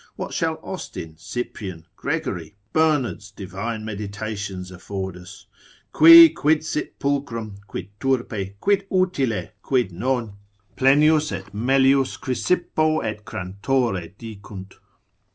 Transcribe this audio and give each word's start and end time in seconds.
What 0.15 0.33
shall 0.33 0.57
Austin, 0.63 1.13
Cyprian, 1.19 1.85
Gregory, 1.95 2.55
Bernard's 2.73 3.29
divine 3.29 3.85
meditations 3.85 4.71
afford 4.71 5.15
us? 5.15 5.45
Qui 5.91 6.29
quid 6.29 6.65
sit 6.65 6.97
pulchrum, 6.97 7.57
quid 7.67 7.89
turpe, 7.99 8.55
quid 8.59 8.87
utile, 8.91 9.49
quid 9.61 9.91
non, 9.91 10.37
Plenius 10.75 11.31
et 11.31 11.53
melius 11.53 12.17
Chrysippo 12.17 13.03
et 13.03 13.23
Crantore 13.25 14.15
dicunt. 14.17 14.73